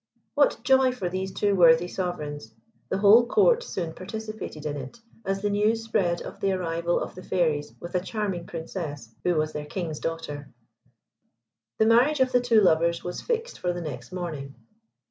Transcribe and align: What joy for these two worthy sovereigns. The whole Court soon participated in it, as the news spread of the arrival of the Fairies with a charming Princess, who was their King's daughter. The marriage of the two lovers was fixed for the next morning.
What 0.33 0.63
joy 0.63 0.91
for 0.91 1.09
these 1.09 1.31
two 1.31 1.55
worthy 1.55 1.87
sovereigns. 1.87 2.55
The 2.89 2.97
whole 2.97 3.27
Court 3.27 3.61
soon 3.61 3.93
participated 3.93 4.65
in 4.65 4.75
it, 4.75 4.99
as 5.27 5.43
the 5.43 5.49
news 5.51 5.83
spread 5.83 6.23
of 6.23 6.39
the 6.39 6.53
arrival 6.53 6.99
of 6.99 7.13
the 7.13 7.21
Fairies 7.21 7.75
with 7.79 7.93
a 7.93 7.99
charming 7.99 8.47
Princess, 8.47 9.13
who 9.23 9.35
was 9.35 9.53
their 9.53 9.67
King's 9.67 9.99
daughter. 9.99 10.49
The 11.77 11.85
marriage 11.85 12.19
of 12.19 12.31
the 12.31 12.41
two 12.41 12.61
lovers 12.61 13.03
was 13.03 13.21
fixed 13.21 13.59
for 13.59 13.73
the 13.73 13.81
next 13.81 14.11
morning. 14.11 14.55